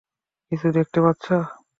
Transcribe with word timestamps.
কিছু 0.51 0.67
দেখতে 0.77 0.99
পাচ্ছ? 1.05 1.25